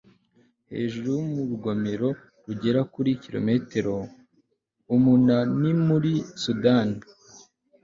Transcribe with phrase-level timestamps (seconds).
[0.71, 2.09] hejuru y'urugomero,
[2.45, 3.93] rugera kuri kilometero
[4.95, 6.97] umunanimuri sudani